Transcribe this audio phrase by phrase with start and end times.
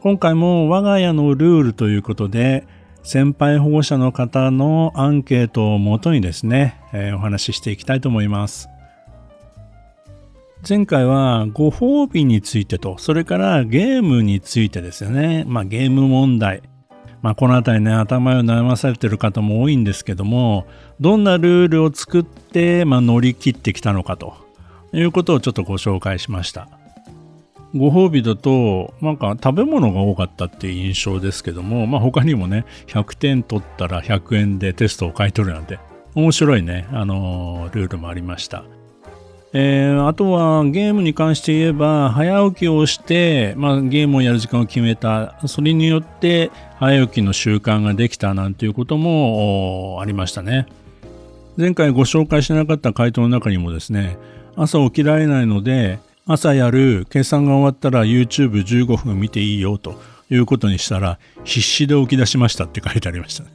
[0.00, 2.66] 今回も我が家のルールということで
[3.02, 8.68] 先輩保護者の方のアンケートをもとにですね、えー、お話ししていきたいと思います。
[10.68, 15.44] 前回はご褒美についてとそれからゲームについてですよね。
[15.48, 16.62] まあゲーム問題。
[17.20, 20.68] まあ、この辺りね頭を悩まされてる方も多いんですけども
[21.00, 24.36] どんなルールを作って、まあ、乗り切ってきたのかと
[24.92, 26.68] いうことをちょっとご紹介しました。
[27.74, 35.78] ご褒美だと、なんか食べ物が多かったっていう印象ですけども、まあ他にもね、100点取ったら100円でテストを買い取るなんて、
[36.14, 38.64] 面白いね、あのー、ルールもありました。
[39.54, 50.66] えー、あとはゲームに関して言えば、早起きをして、まあゲームをやる時間を決めた、それによって早起きの習慣ができたなんていうこともありましたね。
[51.58, 54.16] 前回ご紹介しなかった回答の中にもですね、
[54.56, 55.98] 朝起きられないので
[56.30, 59.98] 朝やる計算が終わったら YouTube15 分見ていいよと
[60.28, 63.50] いうことにしたら必死で起き出しましたって書いてありましたね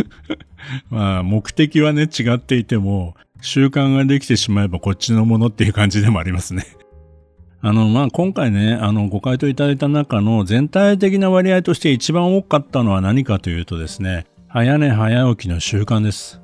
[0.90, 6.66] まあ目的はね違っていても習慣ができてしまえばこっちのものっていう感じでもありますね
[7.62, 16.40] あの、まあ、今回ね、あの、ご回答いただいた中の全体的な割合として一番多かったのは何かというとですね、早寝早起きの習慣です。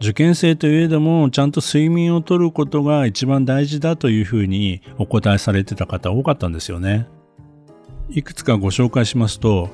[0.00, 7.08] 受験生といえどもちゃんと睡眠をとることが一番大事だというふうにお答えされてた方多かったんですよね。
[8.10, 9.68] いくつかご紹介しますと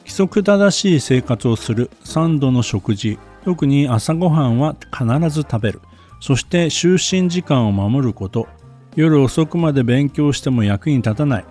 [0.00, 5.80] 規則正しい生活をする3度の食事特に朝ごはんは必ず食べる。
[6.20, 8.46] そして就寝時間を守ること。
[8.94, 11.44] 夜遅くまで勉強しても役に立たない。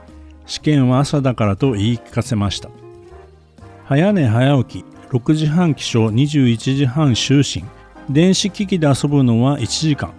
[0.46, 2.70] 試験は朝だからと言い聞かせました。
[3.86, 7.81] 早寝早起き6時半起床21時半就寝。
[8.10, 10.14] 電子機器で遊ぶのは1時間。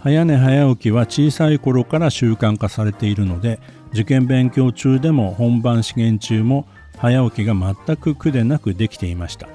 [0.00, 3.58] 早寝早起きは小さい頃から習慣化されているので
[3.92, 9.48] 受験勉強中でも本番試験中も早起きが全く苦でなくできていました。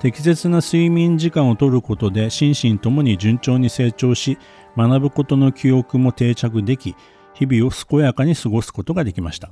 [0.00, 4.36] 適切な睡眠時間をとることで心身ともに順調に成長し
[4.76, 6.94] 学ぶことの記憶も定着でき
[7.32, 9.50] 日々を健やかに過ごすことができました。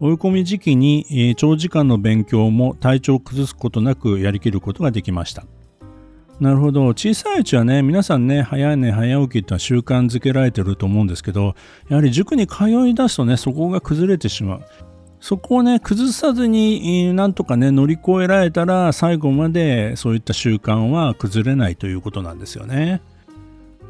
[0.00, 5.44] 追い込み時期に長時間の勉強も体調を崩すことなくやりきることができました。
[6.40, 6.88] なるほど。
[6.88, 11.54] 小さいうちはね皆さんね早寝早起きってのは習慣づけられてると思うんですけど
[11.88, 14.62] やはり塾に通い出すとねそこが崩れてしまう。
[15.20, 23.00] そこをね崩さずになんとかね乗り越えられたら最後までそういった習慣は崩れないということなんですよね。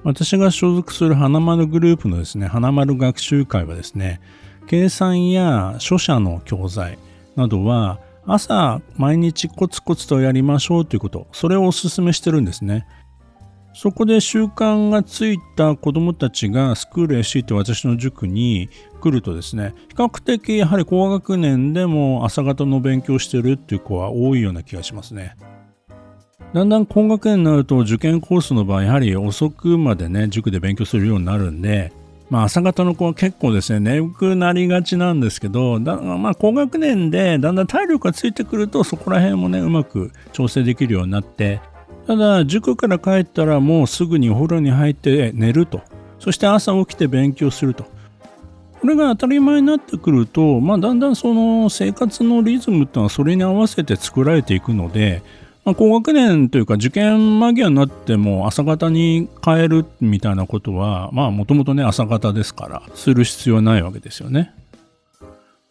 [0.04, 4.20] 私が所属する花丸グループのですね花丸学習会はですね
[4.66, 6.98] 計算や書写の教材
[7.36, 11.26] などは朝毎日コツコツとやりましょうということ。
[11.32, 12.86] それをお勧めしてるんですね。
[13.74, 18.68] そこで習慣がついた子どもたちがスクール FC って私の塾に
[19.00, 25.36] 来るとですね比較的やはり高学年でも朝方の勉強してるっていう子は多いような気がしますね。
[26.52, 31.92] だんだん高学年になると受験コースの場合やはり遅くまでね塾で勉強するようになるんで
[32.34, 41.60] まあ、朝方の子は結構ですね、眠くなりがちなんですけど、だまあ、高学年でだんだん体力がついてくると、そこら辺もね、うまく調整できるようになって、
[42.08, 45.82] ただ、塾から帰ったらもうすぐにお風呂に入って寝ると。
[46.18, 47.84] そして朝起きて勉強すると。
[48.80, 55.22] これが当たり前になってくると、まあ、だんだんその生活のリズムっていうのはそれに合わせて作られていくので、
[55.64, 64.54] まあ、高学年というか受験間際になっても朝方に変えるみたいなことはまあもともとね朝方ですからする必要はないわけですよね。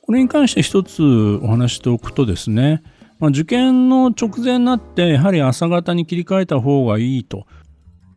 [0.02, 1.02] これに関して一つ
[1.42, 2.84] お話しておくとですね、
[3.20, 7.46] まあ、受験の直前になってやはり朝方に切り替えた方がいいと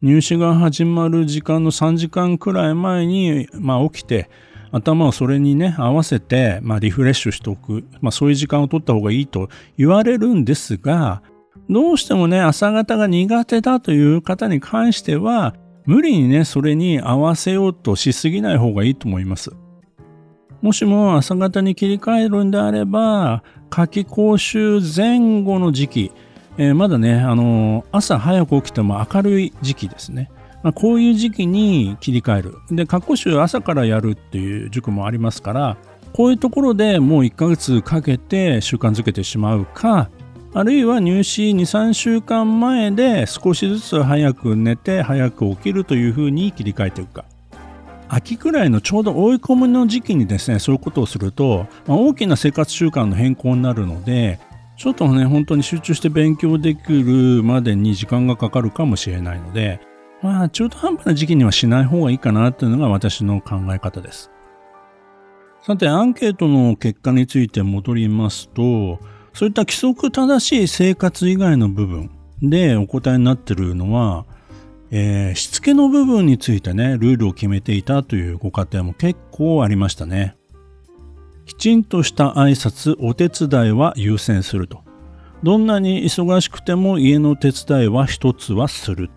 [0.02, 4.29] 入試が始まる時間の3時間くらい前に、まあ、起きて
[4.72, 9.49] 頭をそれにね合わせて、まあ、リフレッシュしておく、まあ、そういう時間を取った方がいいと
[9.79, 11.22] 言われるんですが
[11.69, 15.55] どうしてもね、朝方が苦手だという方に関しては、
[15.85, 19.51] 無理にね、それに合わせようとしすぎない方がいいと思います。
[20.63, 26.13] もしも朝方に切り替えるんであれば、夏季講習前後の時期、
[26.59, 30.31] えー、まだね、あのー、朝早く起きても明るい時期ですね。
[30.63, 32.55] まあ、こういう時期に切り替える。
[32.71, 35.77] で、夏講習朝からやるっていう塾もありますから、
[36.13, 40.11] こういうところでもう1ヶ月かけて習慣づけてしまうか
[40.58, 47.26] あるいは入試23週間前で少しずつ早く寝て早く起きるというふうに切り替えていくか。
[48.08, 54.41] 秋くらいのちょうど追い込みの時期にですねそういうことをすると、まあ、大きな生活習慣の変更になるので
[54.79, 59.79] ちょっとね本当に集中して勉強できるまでに時間がかかるかもしれないので
[60.23, 64.31] まあ中途半端な時期にはしない方がいいかなっていうのが私の考え方です。
[65.61, 69.00] さてアンケートの結果について戻りますと
[69.37, 72.11] そういった規則正しい生活以外の部分
[72.41, 74.25] でお答えになってるのは、
[74.91, 80.38] えー、しつけの部分についてね、ルールを決めていたというご家庭も結構ありましたね。
[81.44, 84.81] きちんとした挨拶、お手伝いは優先すると。
[85.43, 89.11] どんなに忙しくても家の手伝いは一つはする。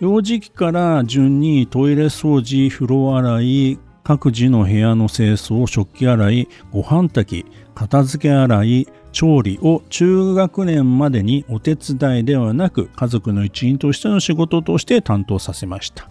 [0.00, 16.10] 幼児期から順にトイレ掃除、風呂洗い、各自の部屋の清掃、食器洗い、ご飯炊き、片付け洗い、調理を中学年までにお手伝いではなく家族の一員としての仕事として担当させました。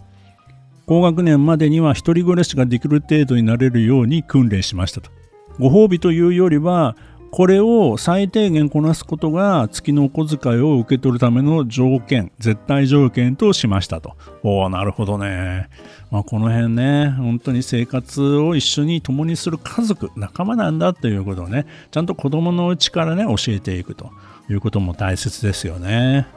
[0.86, 5.12] 高学年までには一人暮らしができる程度になれるように訓練しましたと。
[5.60, 6.96] ご褒美というよりは
[7.36, 14.16] これを最低限こなすことが月のお小遣いを受け取るための条件、絶対条件としましたと。
[14.44, 15.68] おおなるほどね。
[16.12, 24.12] まあ、この辺ね、本当に生活を一緒に共にする家族、仲間なんだということをね、ちゃんと子供のうちからね、教えていくと
[24.48, 26.28] いうことも大切ですよね。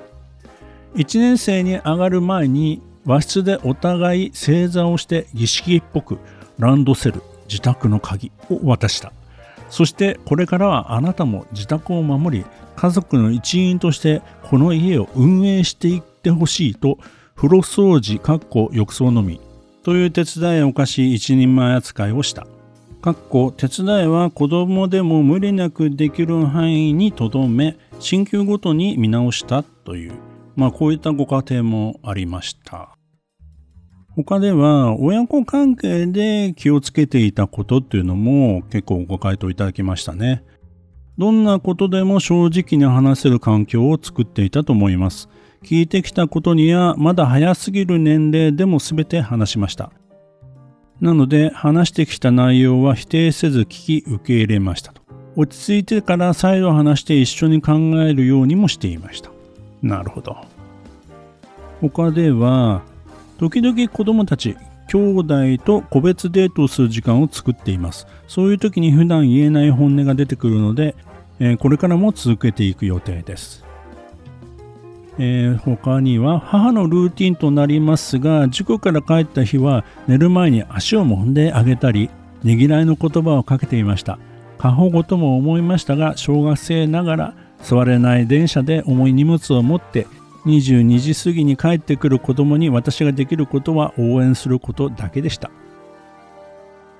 [0.94, 6.18] 1年生に上がる前に和室でお互い正座をして儀式っぽく
[6.58, 9.12] ランドセル、自宅の鍵を渡した。
[9.68, 12.44] そしてこれからはあなたも自宅を守り
[12.76, 16.98] 家族の一員としてこの家を運営していってほしいと
[17.34, 19.40] 風呂掃除かっこ浴槽のみ
[19.82, 22.46] という手伝いを課し一人前扱いをした。
[23.02, 30.12] かっこ手伝いは子供でも無理なくできる範囲にとどめ進級ごとに見直したという
[30.56, 32.95] まあこういったご家庭もありました。
[34.16, 40.42] 他では親子関係で気をつけていたことっていうのも結構ご回答いただきましたね。
[41.18, 45.28] どんなことでも正直に話せる環境を作っていたと思います。
[45.62, 49.90] 聞いてきたことにはまだ早すぎる年齢でも全て話しました。
[51.00, 55.02] なので話してきた内容は否定せず聞き受け入れましたと。
[55.36, 59.30] 落ち着いてから再度話して一緒に考えるようにもしていました。
[59.82, 60.38] なるほど。
[61.82, 62.82] 他では
[63.38, 64.56] 時々子供たち
[64.88, 68.06] 兄弟と個別デートをする時間を作っています。
[68.28, 70.94] そういう時に普段言えない本音が出てくるので、
[71.38, 73.64] えー、これからも続けていく予定です、
[75.18, 82.10] えー、他には母のルーティンとなりますが塾から帰った日は寝る前に足を揉んであげたり
[82.42, 84.18] ねぎらいの言葉をかけていました。
[84.58, 90.06] 過保護とも思いましたが小学生ながら座れない電車で重い荷物を持って
[90.46, 95.50] 22時過ぎに帰ってくる子供に私ができることは応援することだけでした。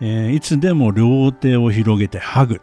[0.01, 2.61] えー、いつでも両手を広げてハグ。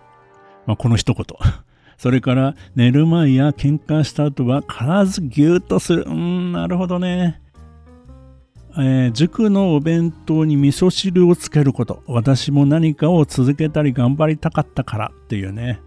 [0.66, 1.26] まあ、この一言。
[1.98, 6.04] それから寝る前や喧嘩した後は必ずギュッとする。
[6.06, 7.40] うん、なるほどね。
[8.76, 12.04] えー、塾のお弁当に味噌汁をつけること。
[12.08, 15.80] 私も何かを続けたり頑張りたかったからっていうね。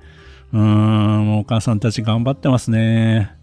[0.52, 3.35] うーん、お母さんたち頑張ってますね。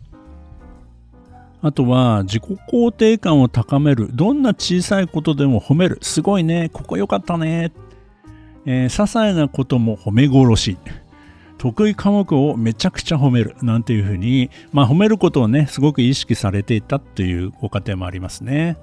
[1.63, 4.10] あとは自己肯定感を高める。
[4.13, 5.98] どんな小さいことでも褒める。
[6.01, 6.70] すごいね。
[6.74, 7.72] ここ良かったね。
[8.65, 10.77] えー、些細なことも褒め殺し。
[11.58, 13.55] 得意科目をめちゃくちゃ褒める。
[13.62, 18.77] なんていうふうに、まあ褒めることをね、すごく意識されていたっていうご家庭もありますね。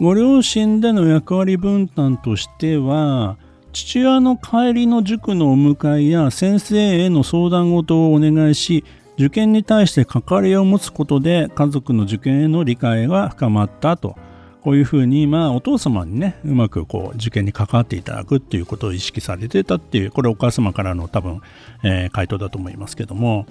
[0.00, 3.38] ご両親での役割分担としては、
[3.72, 8.82] 父親の帰りの塾のお迎えや先生への相談事をお願いし、
[9.16, 14.16] 受験に対して関わりを持つことで家族の受験への理解が深まったと
[14.64, 21.42] こういうふうに、まあ、お父様にね、うまくこう、受験に関わっていただくっていうことを意識されてたっていう、これお母様からの多分、
[21.82, 23.44] えー、回答だと思いますけども、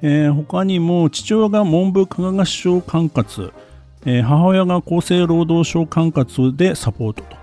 [0.00, 3.52] えー、他にも、父親が文部科学省管轄、
[4.06, 7.36] えー、母親が厚生労働省管轄でサポートと。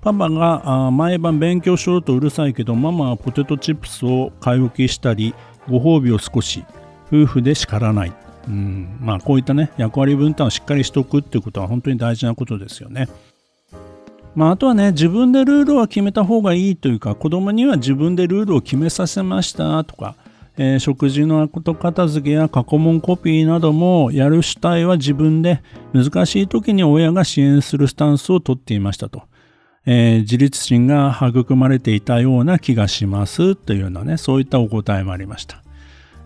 [0.00, 5.34] パパがあ毎晩勉強しろとうるさいけど、ママはポテトチップスを買い置きしたり、
[5.68, 6.64] ご褒美を少し、
[7.12, 8.12] 夫婦で叱らない。
[8.48, 13.08] うん、まあこういったね、役割分担をしっかりしておくっていうことは本当に大事なことですよね。
[14.34, 20.16] まあ、あとはね、自分でルールは決めた方がいいというか、子供には自分でルールを決めさせましたとか、
[20.56, 25.62] えー、食事の後片付けや過去問コピーなどもやる主体は自分で
[25.94, 29.22] 難しい時に親が支援するスタンスをとっていましたと。
[29.84, 35.62] えー、自立心が育まれていたような気がしますというようなね、そういったお答えもありました。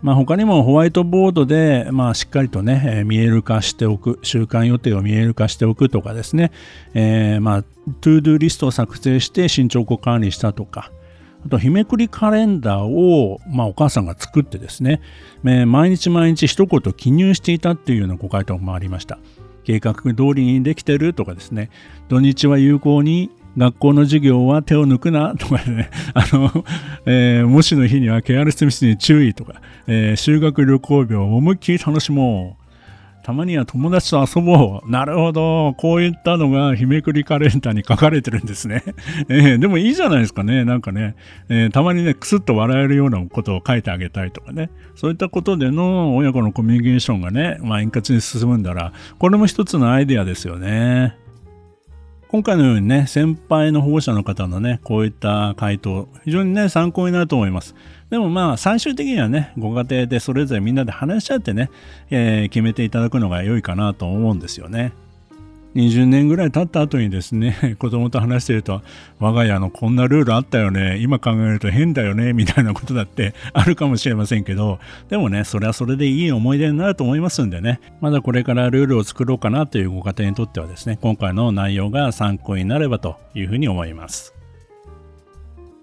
[0.03, 6.53] まあ、他にもホワイトボードで、まあ、しっかりとね、えー、見える化しておく、週間予定を見える化しておくとかですね、
[6.95, 10.93] えー、まあ、 to do リストを作成して進捗を管理したとか、
[11.45, 15.00] あと、日めくりカレンダーを、まあ、お母さんが作ってですね、
[15.45, 19.19] えー、毎日毎日一言記入していたっていうようなご回答もありました。
[19.65, 21.71] 計画通りにできてるとかですね、
[22.09, 26.65] 土日は有効に学校の授業は手を抜くな とかね、あの、
[27.07, 29.55] えー、模試の日にはケアレスミスに注意とか、
[29.87, 32.67] えー、修学旅行日を思いっきり楽しもう。
[33.27, 34.89] たまには友達と遊ぼう。
[34.89, 35.75] なるほど。
[35.79, 38.85] こういったのが日めくりカレンダーに書かれてるんですね。
[39.29, 40.65] えー、でもいいじゃないですかね。
[40.65, 41.17] なんかね、
[41.49, 44.71] えー、たまにね、くすっと笑えるようなことを書いてあげたいとかね。
[44.95, 51.17] そういったことでの親子のコミュニケーションがね、まあ円滑に進むんだら、これも一つのアイデアですよね。
[52.37, 57.75] 今回のようにね、先輩の保護者の方のね、こういった回答、非常にね、参考になると思います。
[58.11, 61.71] でもまあ、最終的にはね、ご家庭でそれぞれみんなで話し合ってね、
[62.11, 64.93] えー、決めていただくのが良いかなと思うんですよね。
[65.76, 68.80] 20年ぐらい経った後にですね、 子供と話してると、
[69.18, 74.78] 我が家のこんなルールあったよね、今考えると変だよね、みたいなことだって あるかもしれませんけど、
[75.11, 84.35] でもね、それはそれでいい思い出になると思いますんでね、まだこれからルールを作ろうかなというご家庭にとってはですね、今回の内容が参考になればというふうに思います。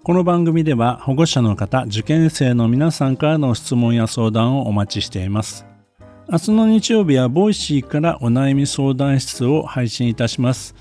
[0.02, 5.73] この番組では保護者の方、受験生の皆さんからの質問や相談をお待ちしています。
[6.26, 10.74] 明日の日曜日はボイシーからお悩み相談室を配信いたします。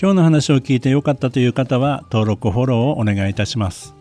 [0.00, 3.94] 今日の話を聞いてよかったという方は登録フォローをお願いいたします。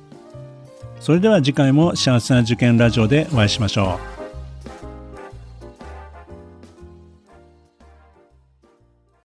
[0.99, 4.12] それでは次回も幸せな受験ラジオでお会いしましょう。